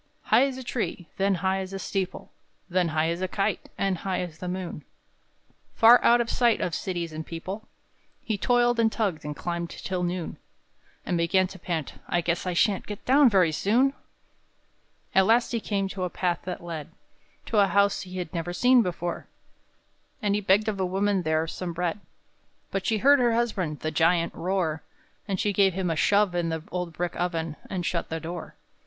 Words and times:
_"High 0.29 0.47
as 0.47 0.57
a 0.57 0.63
tree, 0.63 1.09
then 1.17 1.35
high 1.45 1.59
as 1.59 1.73
a 1.73 1.77
steeple, 1.77 2.31
Then 2.67 2.87
high 2.87 3.09
as 3.09 3.21
a 3.21 3.27
kite, 3.27 3.69
and 3.77 3.99
high 3.99 4.21
as 4.21 4.39
the 4.39 4.47
moon, 4.47 4.83
Far 5.75 6.03
out 6.03 6.19
of 6.19 6.27
sight 6.27 6.59
of 6.59 6.73
cities 6.73 7.13
and 7.13 7.23
people, 7.23 7.67
He 8.23 8.35
toiled 8.35 8.79
and 8.79 8.91
tugged 8.91 9.23
and 9.23 9.35
climbed 9.35 9.69
till 9.69 10.01
noon; 10.01 10.37
And 11.05 11.19
began 11.19 11.45
to 11.49 11.59
pant: 11.59 11.99
"I 12.07 12.21
guess 12.21 12.47
I 12.47 12.53
shan't 12.53 12.87
Get 12.87 13.05
down 13.05 13.29
very 13.29 13.51
soon!" 13.51 13.93
At 15.13 15.27
last 15.27 15.51
he 15.51 15.59
came 15.59 15.87
to 15.89 16.03
a 16.03 16.09
path 16.09 16.39
that 16.45 16.63
led 16.63 16.89
To 17.45 17.59
a 17.59 17.67
house 17.67 18.01
he 18.01 18.17
had 18.17 18.33
never 18.33 18.53
seen 18.53 18.81
before; 18.81 19.27
And 20.19 20.33
he 20.33 20.41
begged 20.41 20.67
of 20.67 20.79
a 20.79 20.83
woman 20.83 21.21
there 21.21 21.45
some 21.45 21.73
bread; 21.73 21.99
But 22.71 22.87
she 22.87 22.97
heard 22.97 23.19
her 23.19 23.35
husband, 23.35 23.81
the 23.81 23.91
Giant, 23.91 24.33
roar, 24.33 24.81
And 25.27 25.39
she 25.39 25.53
gave 25.53 25.75
him 25.75 25.91
a 25.91 25.95
shove 25.95 26.33
in 26.33 26.49
the 26.49 26.63
old 26.71 26.91
brick 26.93 27.15
oven, 27.15 27.55
And 27.69 27.85
shut 27.85 28.09
the 28.09 28.19
door. 28.19 28.55